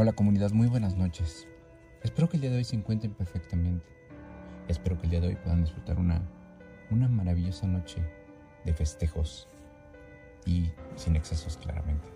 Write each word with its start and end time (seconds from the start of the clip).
Hola 0.00 0.12
comunidad, 0.12 0.52
muy 0.52 0.68
buenas 0.68 0.96
noches. 0.96 1.48
Espero 2.04 2.28
que 2.28 2.36
el 2.36 2.42
día 2.42 2.50
de 2.52 2.58
hoy 2.58 2.62
se 2.62 2.76
encuentren 2.76 3.14
perfectamente. 3.14 3.84
Espero 4.68 4.96
que 4.96 5.06
el 5.06 5.10
día 5.10 5.20
de 5.20 5.26
hoy 5.26 5.34
puedan 5.34 5.64
disfrutar 5.64 5.98
una, 5.98 6.22
una 6.92 7.08
maravillosa 7.08 7.66
noche 7.66 8.00
de 8.64 8.72
festejos 8.72 9.48
y 10.46 10.70
sin 10.94 11.16
excesos 11.16 11.56
claramente. 11.56 12.06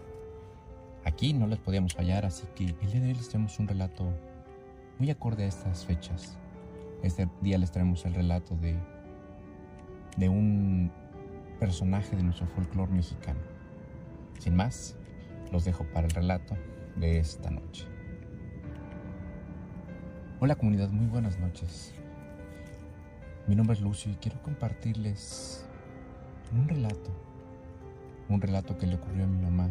Aquí 1.05 1.33
no 1.33 1.49
les 1.49 1.59
podíamos 1.59 1.95
fallar, 1.95 2.25
así 2.25 2.47
que 2.55 2.67
el 2.67 2.93
día 2.93 3.01
de 3.01 3.09
hoy 3.09 3.15
les 3.15 3.29
traemos 3.29 3.59
un 3.59 3.67
relato 3.67 4.05
muy 5.01 5.11
acorde 5.11 5.43
a 5.43 5.49
estas 5.49 5.85
fechas. 5.85 6.39
Este 7.03 7.29
día 7.41 7.59
les 7.59 7.73
traemos 7.73 8.07
el 8.07 8.15
relato 8.15 8.55
de, 8.55 8.79
de 10.17 10.29
un 10.29 10.93
personaje 11.59 12.15
de 12.15 12.23
nuestro 12.23 12.47
folclore 12.47 12.93
mexicano. 12.93 13.41
Sin 14.39 14.55
más, 14.55 14.95
los 15.51 15.65
dejo 15.65 15.83
para 15.93 16.07
el 16.07 16.13
relato 16.13 16.57
de 16.97 17.19
esta 17.19 17.51
noche. 17.51 17.87
Hola 20.41 20.57
comunidad, 20.57 20.91
muy 20.91 21.07
buenas 21.07 21.39
noches. 21.39 21.95
Mi 23.47 23.55
nombre 23.55 23.75
es 23.75 23.81
Lucio 23.81 24.13
y 24.13 24.17
quiero 24.17 24.41
compartirles 24.43 25.67
un 26.53 26.69
relato, 26.69 27.11
un 28.29 28.41
relato 28.41 28.77
que 28.77 28.87
le 28.87 28.97
ocurrió 28.97 29.25
a 29.25 29.27
mi 29.27 29.41
mamá 29.41 29.71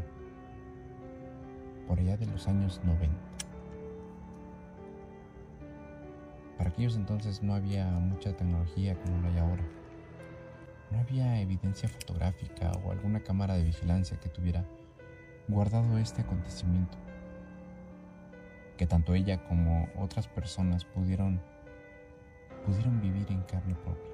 por 1.88 2.00
allá 2.00 2.18
de 2.18 2.26
los 2.26 2.48
años 2.48 2.82
90. 2.84 3.16
Para 6.58 6.70
aquellos 6.70 6.96
entonces 6.96 7.42
no 7.42 7.54
había 7.54 7.86
mucha 7.86 8.36
tecnología 8.36 8.96
como 8.96 9.22
lo 9.22 9.28
hay 9.28 9.38
ahora. 9.38 9.64
No 10.92 11.00
había 11.00 11.40
evidencia 11.40 11.88
fotográfica 11.88 12.72
o 12.84 12.92
alguna 12.92 13.22
cámara 13.22 13.56
de 13.56 13.64
vigilancia 13.64 14.20
que 14.20 14.30
tuviera 14.30 14.66
guardado 15.48 15.98
este 15.98 16.22
acontecimiento 16.22 16.98
que 18.82 18.88
tanto 18.88 19.14
ella 19.14 19.38
como 19.44 19.88
otras 19.96 20.28
personas 20.28 20.86
pudieron, 20.86 21.40
pudieron 22.66 23.00
vivir 23.00 23.28
en 23.30 23.44
carne 23.44 23.76
propia. 23.76 24.10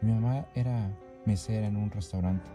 Mi 0.00 0.12
mamá 0.12 0.46
era 0.54 0.88
mesera 1.26 1.66
en 1.66 1.76
un 1.76 1.90
restaurante, 1.90 2.48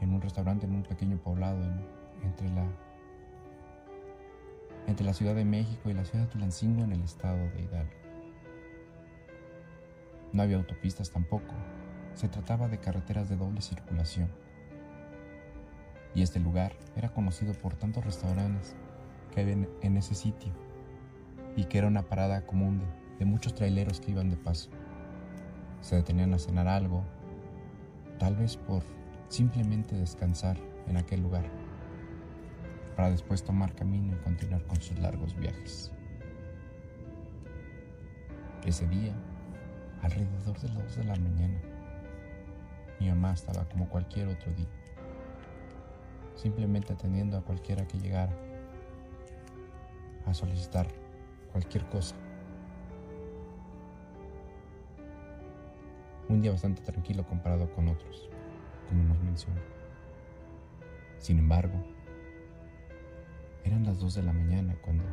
en 0.00 0.12
un 0.12 0.22
restaurante 0.22 0.66
en 0.66 0.76
un 0.76 0.84
pequeño 0.84 1.16
poblado 1.16 1.58
entre, 2.22 2.48
la, 2.50 2.64
entre 4.86 5.04
la 5.04 5.12
Ciudad 5.12 5.34
de 5.34 5.44
México 5.44 5.90
y 5.90 5.94
la 5.94 6.04
ciudad 6.04 6.26
de 6.26 6.30
Tulancingo 6.30 6.84
en 6.84 6.92
el 6.92 7.02
estado 7.02 7.50
de 7.50 7.62
Hidalgo. 7.62 7.90
No 10.32 10.40
había 10.40 10.58
autopistas 10.58 11.10
tampoco, 11.10 11.52
se 12.14 12.28
trataba 12.28 12.68
de 12.68 12.78
carreteras 12.78 13.28
de 13.28 13.34
doble 13.34 13.60
circulación 13.60 14.45
y 16.16 16.22
este 16.22 16.40
lugar 16.40 16.72
era 16.96 17.10
conocido 17.10 17.52
por 17.52 17.74
tantos 17.74 18.02
restaurantes 18.02 18.74
que 19.34 19.42
había 19.42 19.68
en 19.82 19.96
ese 19.98 20.14
sitio 20.14 20.50
y 21.54 21.64
que 21.64 21.76
era 21.76 21.86
una 21.86 22.08
parada 22.08 22.46
común 22.46 22.80
de, 23.18 23.26
muchos 23.26 23.54
traileros 23.54 24.00
que 24.00 24.12
iban 24.12 24.30
de 24.30 24.36
paso. 24.38 24.70
Se 25.82 25.94
detenían 25.94 26.32
a 26.32 26.38
cenar 26.38 26.68
algo, 26.68 27.04
tal 28.18 28.34
vez 28.34 28.56
por 28.56 28.82
simplemente 29.28 29.94
descansar 29.94 30.56
en 30.88 30.96
aquel 30.96 31.20
lugar, 31.20 31.44
para 32.96 33.10
después 33.10 33.44
tomar 33.44 33.74
camino 33.74 34.14
y 34.14 34.24
continuar 34.24 34.62
con 34.64 34.80
sus 34.80 34.98
largos 34.98 35.36
viajes. 35.36 35.92
Ese 38.64 38.88
día, 38.88 39.12
alrededor 40.00 40.58
de 40.60 40.68
las 40.68 40.96
2 40.96 40.96
de 40.96 41.04
la 41.04 41.16
mañana, 41.16 41.60
mi 43.00 43.08
mamá 43.10 43.34
estaba 43.34 43.68
como 43.68 43.86
cualquier 43.90 44.28
otro 44.28 44.50
día 44.54 44.66
simplemente 46.36 46.92
atendiendo 46.92 47.36
a 47.36 47.42
cualquiera 47.42 47.88
que 47.88 47.98
llegara 47.98 48.32
a 50.26 50.34
solicitar 50.34 50.86
cualquier 51.52 51.84
cosa. 51.86 52.14
Un 56.28 56.42
día 56.42 56.50
bastante 56.50 56.82
tranquilo 56.82 57.24
comparado 57.26 57.70
con 57.72 57.88
otros, 57.88 58.28
como 58.88 59.04
nos 59.04 59.18
menciona. 59.22 59.60
Sin 61.18 61.38
embargo, 61.38 61.74
eran 63.64 63.84
las 63.84 63.98
2 63.98 64.14
de 64.14 64.22
la 64.22 64.32
mañana 64.32 64.76
cuando 64.82 65.04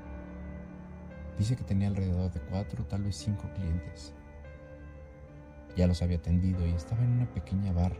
dice 1.37 1.55
que 1.55 1.63
tenía 1.63 1.87
alrededor 1.87 2.31
de 2.31 2.39
cuatro, 2.41 2.83
tal 2.85 3.03
vez 3.03 3.15
cinco 3.15 3.49
clientes. 3.55 4.13
Ya 5.75 5.87
los 5.87 6.01
había 6.01 6.17
atendido 6.17 6.65
y 6.67 6.71
estaba 6.71 7.03
en 7.03 7.11
una 7.11 7.25
pequeña 7.33 7.71
barra 7.71 7.97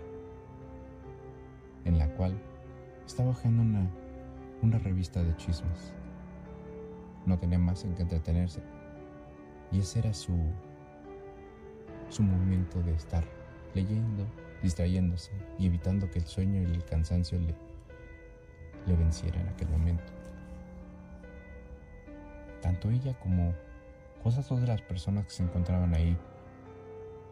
en 1.86 1.98
la 1.98 2.08
cual 2.16 2.40
estaba 3.06 3.30
hojeando 3.30 3.62
una, 3.62 3.90
una 4.62 4.78
revista 4.80 5.24
de 5.24 5.36
chismes. 5.38 5.94
No 7.26 7.38
tenía 7.38 7.60
más 7.60 7.84
en 7.84 7.96
que 7.96 8.02
entretenerse. 8.02 8.62
Y 9.72 9.80
ese 9.80 10.00
era 10.00 10.14
su, 10.14 10.38
su 12.10 12.24
momento 12.24 12.82
de 12.82 12.94
estar 12.94 13.24
leyendo, 13.74 14.26
distrayéndose 14.62 15.32
y 15.58 15.68
evitando 15.68 16.10
que 16.10 16.20
el 16.20 16.26
sueño 16.26 16.62
y 16.62 16.66
el 16.66 16.86
cansancio 16.86 17.40
le, 17.40 17.56
le 18.86 18.96
venciera 18.96 19.40
en 19.40 19.50
aquel 19.50 19.70
momento. 19.70 20.12
Tanto 22.62 22.90
ella 22.90 23.18
como 23.20 23.54
cosas 24.22 24.48
de 24.50 24.68
las 24.68 24.82
personas 24.82 25.26
que 25.26 25.32
se 25.32 25.44
encontraban 25.44 25.94
ahí, 25.96 26.18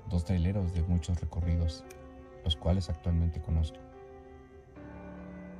dos 0.10 0.26
traileros 0.26 0.74
de 0.74 0.84
muchos 0.84 1.22
recorridos, 1.22 1.86
los 2.44 2.56
cuales 2.56 2.90
actualmente 2.90 3.42
conozco 3.42 3.91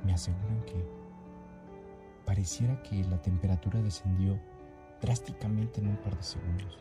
me 0.04 0.12
aseguran 0.12 0.62
que 0.64 0.84
pareciera 2.24 2.82
que 2.82 3.04
la 3.04 3.20
temperatura 3.20 3.80
descendió 3.80 4.38
drásticamente 5.00 5.80
en 5.80 5.88
un 5.88 5.96
par 5.96 6.16
de 6.16 6.22
segundos. 6.22 6.78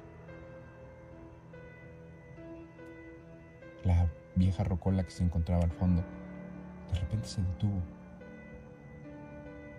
La 3.84 4.08
vieja 4.36 4.64
rocola 4.64 5.04
que 5.04 5.12
se 5.12 5.24
encontraba 5.24 5.64
al 5.64 5.72
fondo 5.72 6.04
de 6.92 7.00
repente 7.00 7.28
se 7.28 7.42
detuvo 7.42 7.82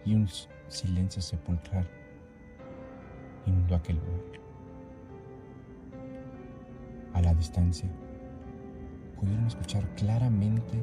y 0.05 0.15
un 0.15 0.29
silencio 0.69 1.23
sepulcral 1.23 1.89
inundó 3.47 3.77
aquel 3.77 3.97
lugar. 3.97 4.41
A 7.15 7.21
la 7.21 7.35
distancia 7.35 7.89
pudieron 9.17 9.47
escuchar 9.47 9.87
claramente 9.95 10.83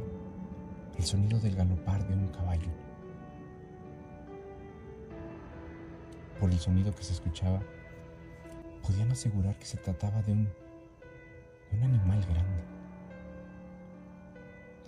el 0.99 1.05
sonido 1.05 1.39
del 1.39 1.55
galopar 1.55 2.05
de 2.05 2.13
un 2.13 2.27
caballo. 2.27 2.69
Por 6.37 6.51
el 6.51 6.59
sonido 6.59 6.93
que 6.93 7.03
se 7.03 7.13
escuchaba, 7.13 7.61
podían 8.85 9.09
asegurar 9.09 9.57
que 9.57 9.65
se 9.65 9.77
trataba 9.77 10.21
de 10.23 10.33
un, 10.33 10.43
de 10.43 11.77
un 11.77 11.83
animal 11.83 12.21
grande, 12.25 12.63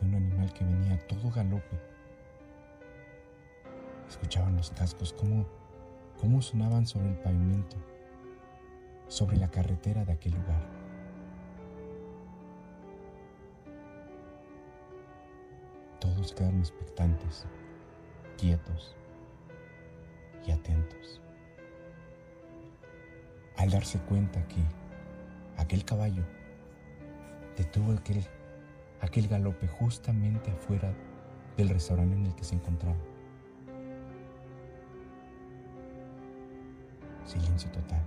de 0.02 0.06
un 0.06 0.16
animal 0.16 0.52
que 0.52 0.66
venía 0.66 0.96
a 0.96 1.00
todo 1.00 1.32
galope. 1.32 1.80
Escuchaban 4.10 4.58
los 4.58 4.70
cascos, 4.72 5.14
cómo, 5.14 5.46
cómo 6.20 6.42
sonaban 6.42 6.86
sobre 6.86 7.08
el 7.08 7.18
pavimento, 7.20 7.78
sobre 9.08 9.38
la 9.38 9.50
carretera 9.50 10.04
de 10.04 10.12
aquel 10.12 10.34
lugar. 10.34 10.81
Quedaron 16.30 16.60
expectantes, 16.60 17.46
quietos 18.38 18.96
y 20.46 20.52
atentos. 20.52 21.20
Al 23.58 23.72
darse 23.72 24.00
cuenta 24.00 24.48
que 24.48 24.64
aquel 25.58 25.84
caballo 25.84 26.24
detuvo 27.58 27.94
aquel, 27.94 28.24
aquel 29.02 29.28
galope 29.28 29.68
justamente 29.68 30.52
afuera 30.52 30.94
del 31.58 31.70
restaurante 31.70 32.16
en 32.16 32.28
el 32.28 32.36
que 32.36 32.44
se 32.44 32.56
encontraba. 32.56 32.98
Silencio 37.26 37.70
total. 37.72 38.04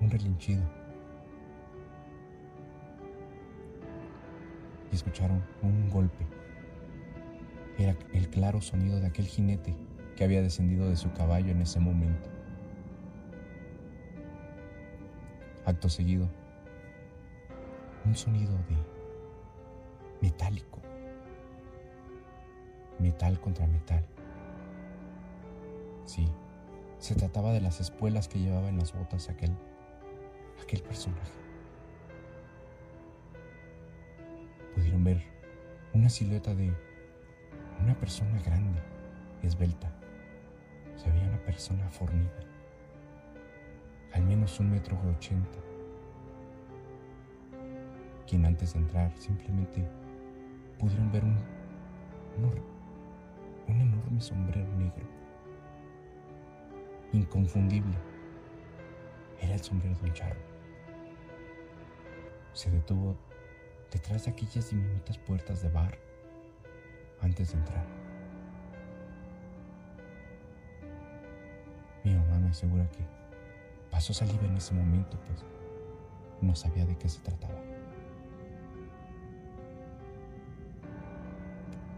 Un 0.00 0.10
relinchido 0.10 0.62
escucharon 4.94 5.42
un 5.62 5.90
golpe. 5.90 6.26
Era 7.78 7.96
el 8.12 8.28
claro 8.28 8.60
sonido 8.60 9.00
de 9.00 9.06
aquel 9.06 9.26
jinete 9.26 9.74
que 10.16 10.24
había 10.24 10.42
descendido 10.42 10.88
de 10.88 10.96
su 10.96 11.12
caballo 11.12 11.50
en 11.50 11.60
ese 11.60 11.80
momento. 11.80 12.30
Acto 15.64 15.88
seguido, 15.88 16.28
un 18.04 18.14
sonido 18.14 18.52
de 18.68 18.76
metálico, 20.20 20.80
metal 22.98 23.40
contra 23.40 23.66
metal. 23.66 24.04
Sí, 26.04 26.28
se 26.98 27.14
trataba 27.14 27.52
de 27.52 27.60
las 27.60 27.80
espuelas 27.80 28.28
que 28.28 28.38
llevaba 28.38 28.68
en 28.68 28.78
las 28.78 28.92
botas 28.92 29.28
aquel, 29.28 29.56
aquel 30.62 30.82
personaje. 30.82 31.43
Ver 35.04 35.22
una 35.92 36.08
silueta 36.08 36.54
de, 36.54 36.72
Una 37.80 37.94
persona 37.94 38.40
grande, 38.42 38.80
esbelta. 39.42 39.92
Se 40.96 41.10
veía 41.10 41.28
una 41.28 41.44
persona 41.44 41.88
fornida. 41.90 42.30
Al 44.12 44.22
menos 44.22 44.58
un 44.60 44.70
metro 44.70 44.98
ochenta. 45.10 45.58
Quien 48.26 48.46
antes 48.46 48.72
de 48.72 48.78
entrar 48.78 49.12
simplemente 49.18 49.86
pudieron 50.78 51.12
ver 51.12 51.24
un, 51.24 51.36
un 53.68 53.80
enorme 53.80 54.20
sombrero 54.20 54.72
negro. 54.78 55.04
Inconfundible. 57.12 57.96
Era 59.40 59.54
el 59.54 59.60
sombrero 59.60 59.94
de 59.96 60.08
un 60.08 60.12
charro. 60.14 60.40
Se 62.52 62.70
detuvo 62.70 63.16
detrás 63.94 64.24
de 64.24 64.32
aquellas 64.32 64.70
diminutas 64.70 65.16
puertas 65.18 65.62
de 65.62 65.70
bar 65.70 65.96
antes 67.20 67.52
de 67.52 67.58
entrar. 67.58 67.86
Mi 72.02 72.12
mamá 72.12 72.40
me 72.40 72.50
asegura 72.50 72.90
que 72.90 73.06
pasó 73.90 74.12
saliva 74.12 74.44
en 74.44 74.56
ese 74.56 74.74
momento, 74.74 75.16
pues 75.26 75.44
no 76.42 76.54
sabía 76.56 76.84
de 76.84 76.98
qué 76.98 77.08
se 77.08 77.20
trataba. 77.20 77.54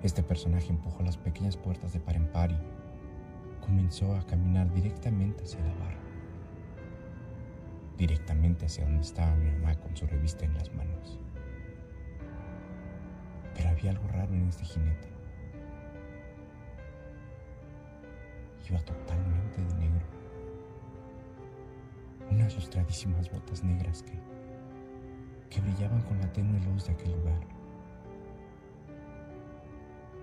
Este 0.03 0.23
personaje 0.23 0.69
empujó 0.69 1.03
las 1.03 1.17
pequeñas 1.17 1.57
puertas 1.57 1.95
de 1.95 1.99
par 1.99 2.15
en 2.15 2.29
par 2.29 2.53
y 2.53 3.65
comenzó 3.65 4.15
a 4.15 4.25
caminar 4.27 4.73
directamente 4.73 5.45
hacia 5.45 5.61
la 5.61 5.75
barra. 5.75 5.99
Directamente 7.97 8.67
hacia 8.67 8.85
donde 8.85 9.01
estaba 9.01 9.35
mi 9.35 9.51
mamá 9.51 9.75
con 9.81 9.97
su 9.97 10.07
revista 10.07 10.45
en 10.45 10.55
las 10.55 10.73
manos. 10.75 11.19
Pero 13.57 13.71
había 13.71 13.91
algo 13.91 14.07
raro 14.09 14.33
en 14.35 14.49
este 14.49 14.65
jinete. 14.65 15.09
Iba 18.69 18.81
totalmente 18.81 19.63
de 19.63 19.75
negro. 19.75 20.07
Unas 22.31 22.55
lustradísimas 22.55 23.31
botas 23.31 23.63
negras 23.63 24.03
que, 24.03 24.19
que 25.49 25.61
brillaban 25.61 26.03
con 26.03 26.21
la 26.21 26.33
tenue 26.33 26.61
luz 26.61 26.87
de 26.87 26.93
aquel 26.93 27.13
lugar. 27.13 27.41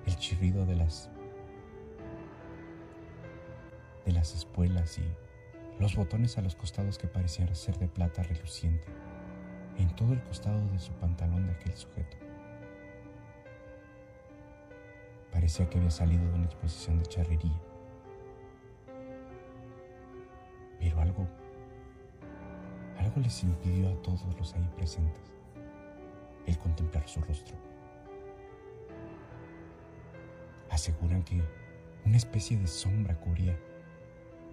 El 0.05 0.15
chirrido 0.17 0.65
de 0.65 0.75
las 0.75 1.09
de 4.05 4.11
las 4.11 4.35
espuelas 4.35 4.97
y 4.97 5.03
los 5.79 5.95
botones 5.95 6.37
a 6.37 6.41
los 6.41 6.55
costados 6.55 6.97
que 6.97 7.07
parecían 7.07 7.53
ser 7.55 7.77
de 7.77 7.87
plata 7.87 8.23
reluciente 8.23 8.87
en 9.77 9.95
todo 9.95 10.13
el 10.13 10.21
costado 10.23 10.59
de 10.67 10.79
su 10.79 10.91
pantalón 10.93 11.47
de 11.47 11.53
aquel 11.53 11.73
sujeto. 11.73 12.17
Parecía 15.33 15.67
que 15.67 15.79
había 15.79 15.89
salido 15.89 16.23
de 16.29 16.35
una 16.35 16.45
exposición 16.45 16.99
de 16.99 17.07
charrería. 17.07 17.59
Pero 20.79 21.01
algo, 21.01 21.27
algo 22.99 23.19
les 23.19 23.43
impidió 23.43 23.89
a 23.89 24.01
todos 24.03 24.23
los 24.37 24.53
ahí 24.53 24.69
presentes 24.75 25.23
el 26.45 26.57
contemplar 26.59 27.07
su 27.07 27.19
rostro. 27.21 27.55
Aseguran 30.69 31.23
que 31.23 31.41
una 32.05 32.17
especie 32.17 32.57
de 32.57 32.67
sombra 32.67 33.19
cubría, 33.19 33.57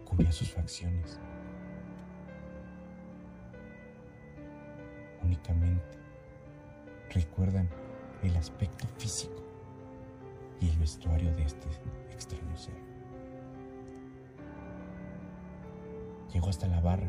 cubría 0.06 0.32
sus 0.32 0.50
facciones. 0.50 1.20
Únicamente 5.22 5.98
recuerdan 7.10 7.68
el 8.22 8.34
aspecto 8.36 8.86
físico 8.96 9.49
y 10.60 10.68
el 10.68 10.78
vestuario 10.78 11.34
de 11.34 11.42
este 11.42 11.68
extraño 12.12 12.56
ser. 12.56 12.74
Llegó 16.32 16.48
hasta 16.48 16.68
la 16.68 16.80
barra, 16.80 17.08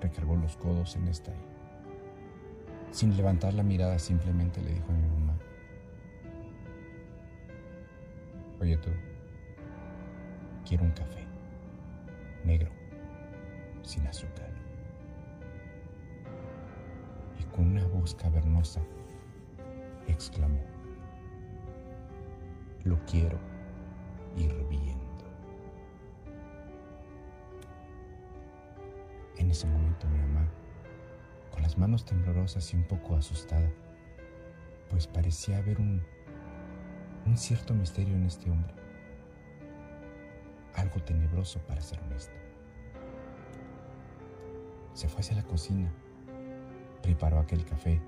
recargó 0.00 0.36
los 0.36 0.56
codos 0.56 0.96
en 0.96 1.08
esta 1.08 1.32
y, 1.32 1.52
sin 2.90 3.16
levantar 3.16 3.54
la 3.54 3.62
mirada, 3.62 3.98
simplemente 3.98 4.60
le 4.62 4.74
dijo 4.74 4.86
a 4.88 4.94
mi 4.94 5.08
mamá, 5.08 5.38
Oye 8.60 8.76
tú, 8.76 8.90
quiero 10.64 10.84
un 10.84 10.92
café, 10.92 11.26
negro, 12.44 12.70
sin 13.82 14.06
azúcar. 14.06 14.50
Y 17.40 17.44
con 17.54 17.66
una 17.66 17.84
voz 17.86 18.14
cavernosa 18.14 18.80
exclamó, 20.06 20.60
lo 22.84 22.98
quiero 23.06 23.38
hirviendo. 24.36 25.02
En 29.36 29.50
ese 29.50 29.66
momento 29.66 30.06
mi 30.08 30.18
mamá, 30.18 30.48
con 31.50 31.62
las 31.62 31.76
manos 31.78 32.04
temblorosas 32.04 32.72
y 32.72 32.76
un 32.76 32.84
poco 32.84 33.16
asustada, 33.16 33.70
pues 34.90 35.06
parecía 35.06 35.58
haber 35.58 35.80
un, 35.80 36.02
un 37.26 37.36
cierto 37.36 37.74
misterio 37.74 38.14
en 38.14 38.24
este 38.24 38.50
hombre, 38.50 38.72
algo 40.74 41.00
tenebroso 41.02 41.60
para 41.60 41.80
ser 41.80 42.00
honesto. 42.02 42.34
Se 44.94 45.08
fue 45.08 45.20
hacia 45.20 45.36
la 45.36 45.42
cocina, 45.42 45.90
preparó 47.02 47.38
aquel 47.38 47.64
café 47.64 48.00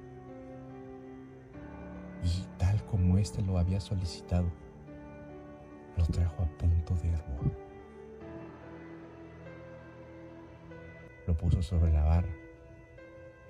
y 2.23 2.47
tal 2.59 2.85
como 2.87 3.19
éste 3.19 3.43
lo 3.43 3.59
había 3.59 3.81
solicitado, 3.81 4.47
lo 5.96 6.05
trajo 6.06 6.43
a 6.43 6.46
punto 6.58 6.94
de 6.96 7.08
hervor. 7.11 7.52
Lo 11.26 11.37
puso 11.37 11.62
sobre 11.62 11.93
la 11.93 12.05
barra. 12.05 12.35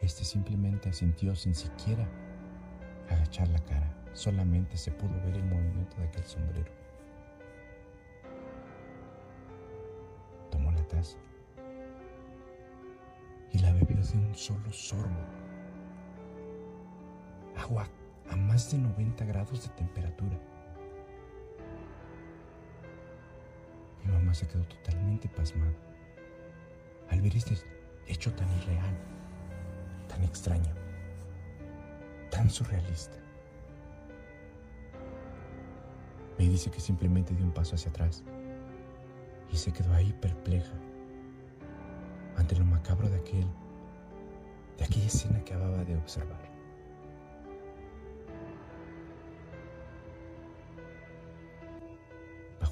Este 0.00 0.24
simplemente 0.24 0.90
asintió 0.90 1.34
sin 1.34 1.54
siquiera 1.54 2.06
agachar 3.08 3.48
la 3.48 3.58
cara. 3.60 3.90
Solamente 4.12 4.76
se 4.76 4.92
pudo 4.92 5.14
ver 5.24 5.36
el 5.36 5.44
movimiento 5.44 5.96
de 5.96 6.04
aquel 6.04 6.24
sombrero. 6.24 6.70
Tomó 10.50 10.70
la 10.70 10.86
taza 10.86 11.16
y 13.50 13.58
la 13.58 13.72
bebió 13.72 13.96
de 13.96 14.18
un 14.18 14.34
solo 14.34 14.72
sorbo. 14.72 15.24
Agua 17.56 17.88
a 18.30 18.36
más 18.36 18.70
de 18.70 18.78
90 18.78 19.24
grados 19.24 19.62
de 19.62 19.68
temperatura. 19.74 20.38
Se 24.34 24.48
quedó 24.48 24.64
totalmente 24.64 25.28
pasmada 25.28 25.72
al 27.08 27.20
ver 27.20 27.36
este 27.36 27.56
hecho 28.08 28.32
tan 28.34 28.48
irreal, 28.58 28.96
tan 30.08 30.24
extraño, 30.24 30.74
tan 32.32 32.50
surrealista. 32.50 33.16
Me 36.36 36.48
dice 36.48 36.68
que 36.68 36.80
simplemente 36.80 37.32
dio 37.32 37.44
un 37.44 37.52
paso 37.52 37.76
hacia 37.76 37.90
atrás 37.90 38.24
y 39.52 39.56
se 39.56 39.72
quedó 39.72 39.94
ahí 39.94 40.12
perpleja 40.20 40.74
ante 42.36 42.56
lo 42.56 42.64
macabro 42.64 43.08
de 43.08 43.18
aquel, 43.18 43.46
de 44.78 44.84
aquella 44.84 45.06
escena 45.06 45.44
que 45.44 45.54
acababa 45.54 45.84
de 45.84 45.96
observar. 45.96 46.54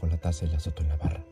la 0.09 0.19
taza 0.19 0.45
y 0.45 0.49
la 0.49 0.57
azotó 0.57 0.83
en 0.83 0.89
la 0.89 0.97
barra. 0.97 1.32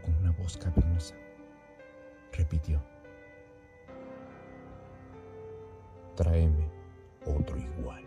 Con 0.00 0.14
una 0.16 0.30
voz 0.32 0.56
cavernosa 0.56 1.14
repitió, 2.32 2.80
tráeme 6.16 6.68
otro 7.26 7.58
igual. 7.58 8.02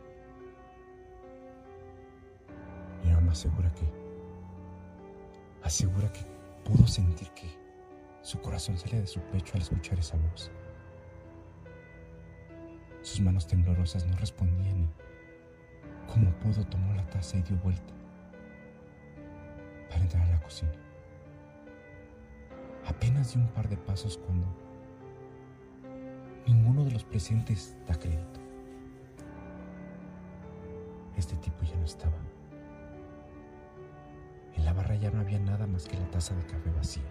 Mi 3.04 3.12
mamá 3.12 3.32
asegura 3.32 3.72
que, 3.74 3.86
asegura 5.64 6.12
que 6.12 6.26
pudo 6.64 6.88
sentir 6.88 7.30
que 7.32 7.48
su 8.22 8.42
corazón 8.42 8.78
salía 8.78 9.02
de 9.02 9.08
su 9.08 9.20
pecho 9.22 9.54
al 9.56 9.62
escuchar 9.62 10.00
esa 10.00 10.18
voz. 10.18 10.52
Sus 13.04 13.22
manos 13.22 13.46
temblorosas 13.46 14.06
no 14.08 14.16
respondían 14.18 14.82
y 14.82 15.06
como 16.12 16.32
pudo, 16.40 16.66
tomó 16.66 16.94
la 16.96 17.06
taza 17.10 17.38
y 17.38 17.42
dio 17.44 17.58
vuelta 17.58 17.94
para 19.90 20.02
entrar 20.02 20.24
a 20.24 20.32
la 20.32 20.42
cocina. 20.42 20.85
Apenas 22.96 23.34
dio 23.34 23.42
un 23.42 23.48
par 23.50 23.70
de 23.70 23.78
pasos 23.78 24.18
cuando 24.18 24.46
ninguno 26.48 26.84
de 26.84 26.92
los 26.92 27.04
presentes 27.04 27.76
da 27.88 27.96
crédito. 27.96 28.40
Este 31.18 31.36
tipo 31.38 31.64
ya 31.64 31.76
no 31.78 31.86
estaba. 31.86 32.18
En 34.56 34.66
la 34.66 34.74
barra 34.74 34.96
ya 34.96 35.12
no 35.12 35.20
había 35.20 35.40
nada 35.40 35.68
más 35.68 35.86
que 35.86 35.98
la 35.98 36.10
taza 36.10 36.36
de 36.36 36.46
café 36.46 36.72
vacía. 36.72 37.04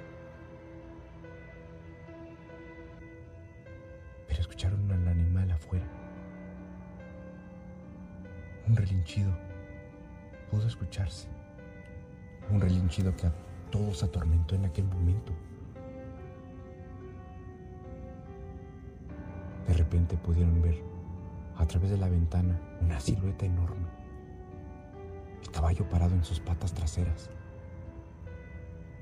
Pero 4.27 4.41
escucharon 4.41 4.91
al 4.91 5.09
animal 5.09 5.51
afuera 5.51 5.87
relinchido 8.77 9.33
pudo 10.51 10.67
escucharse. 10.67 11.29
Un 12.51 12.61
relinchido 12.61 13.15
que 13.17 13.27
a 13.27 13.33
todos 13.71 14.03
atormentó 14.03 14.55
en 14.55 14.67
aquel 14.67 14.85
momento. 14.85 15.33
De 19.67 19.75
repente 19.75 20.17
pudieron 20.17 20.61
ver 20.61 20.83
a 21.57 21.67
través 21.67 21.91
de 21.91 21.99
la 21.99 22.09
ventana 22.09 22.61
una 22.81 23.01
silueta 23.01 23.47
enorme. 23.47 23.87
El 25.43 25.51
caballo 25.51 25.89
parado 25.89 26.15
en 26.15 26.25
sus 26.25 26.41
patas 26.41 26.75
traseras. 26.75 27.31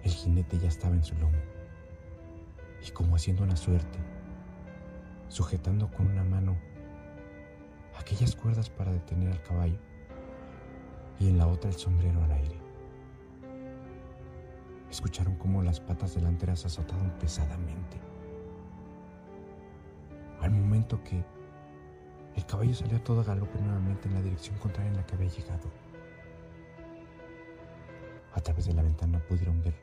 El 0.02 0.11
jinete 0.11 0.59
ya 0.59 0.69
estaba 0.69 0.95
en 0.95 1.04
su 1.04 1.14
lomo. 1.16 1.38
Y 2.87 2.90
como 2.90 3.16
haciendo 3.16 3.45
una 3.45 3.57
suerte, 3.57 3.99
sujetando 5.28 5.88
con 5.90 6.09
una 6.09 6.25
mano 6.25 6.57
aquellas 7.99 8.35
cuerdas 8.35 8.69
para 8.69 8.92
detener 8.92 9.31
al 9.31 9.42
caballo 9.42 9.78
y 11.21 11.28
en 11.28 11.38
la 11.38 11.47
otra 11.47 11.71
el 11.71 11.76
sombrero 11.76 12.23
al 12.25 12.33
aire. 12.33 12.57
Escucharon 14.90 15.37
cómo 15.37 15.62
las 15.62 15.81
patas 15.81 16.14
delanteras 16.14 16.66
azotaron 16.66 17.11
pesadamente. 17.19 18.12
Al 20.43 20.51
momento 20.51 21.03
que 21.03 21.25
el 22.37 22.47
caballo 22.47 22.75
salió 22.75 22.99
a 22.99 23.05
todo 23.05 23.25
galope 23.25 23.59
nuevamente 23.61 24.09
en 24.09 24.15
la 24.15 24.23
dirección 24.23 24.57
contraria 24.59 24.91
en 24.91 24.97
la 24.97 25.07
que 25.07 25.15
había 25.15 25.29
llegado. 25.29 25.71
A 28.35 28.41
través 28.41 28.67
de 28.67 28.75
la 28.75 28.83
ventana 28.83 29.19
pudieron 29.29 29.63
ver 29.63 29.75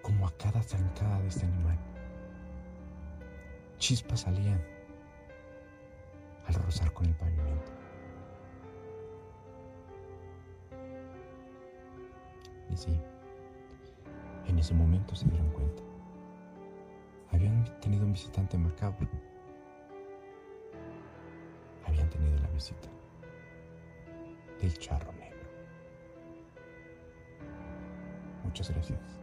como 0.00 0.26
a 0.26 0.30
cada 0.32 0.62
zancada 0.62 1.20
de 1.20 1.28
este 1.28 1.46
animal 1.46 1.78
chispas 3.82 4.20
salían 4.20 4.62
al 6.46 6.54
rozar 6.54 6.92
con 6.92 7.04
el 7.06 7.14
pavimento. 7.16 7.72
Y 12.70 12.76
sí, 12.76 12.96
en 14.46 14.58
ese 14.58 14.72
momento 14.72 15.16
se 15.16 15.26
dieron 15.26 15.50
cuenta. 15.50 15.82
Habían 17.32 17.64
tenido 17.80 18.04
un 18.04 18.12
visitante 18.12 18.58
macabro. 18.58 19.08
Habían 21.86 22.08
tenido 22.10 22.38
la 22.38 22.48
visita 22.48 22.88
del 24.60 24.78
charro 24.78 25.12
negro. 25.12 25.48
Muchas 28.44 28.70
gracias. 28.70 29.21